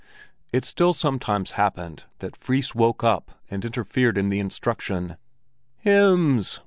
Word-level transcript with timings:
It 0.51 0.65
still 0.65 0.93
sometimes 0.93 1.51
happened 1.51 2.05
that 2.21 2.35
Fris 2.35 2.73
woke 2.73 3.03
up 3.03 3.39
and 3.51 3.63
interfered 3.63 4.17
in 4.17 4.29
the 4.29 4.39
instruction. 4.39 5.15
"Hymns!" 5.77 6.59